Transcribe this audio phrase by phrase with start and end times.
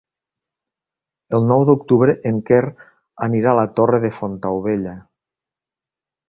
[1.39, 2.61] El nou d'octubre en Quer
[3.27, 4.97] anirà a la Torre de Fontaubella.